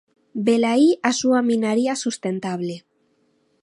Velaí 0.45 0.89
a 1.09 1.11
súa 1.19 1.39
minaría 1.49 1.93
sustentable! 2.03 2.75